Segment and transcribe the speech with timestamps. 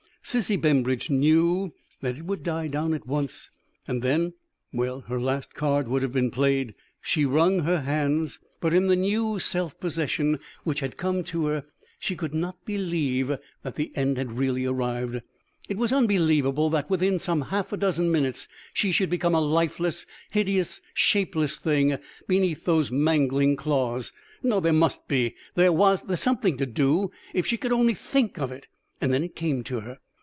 [0.23, 3.49] Sissy Bembridge knew that it would die down at once,
[3.87, 4.33] and then
[4.71, 6.75] well, her last card would have been played.
[7.01, 11.65] She wrung her hands, but in the new self possession which had come to her,
[11.99, 15.21] she could not believe that the end had really arrived.
[15.67, 20.05] It was unbelievable that within some half a dozen minutes she should become a lifeless,
[20.29, 21.97] hideous, shapeless thing
[22.27, 24.13] beneath those mangling claws.
[24.43, 28.51] No, there must be there was something to do, if she could only think of
[28.51, 28.67] it.
[29.01, 29.97] And then it came to her.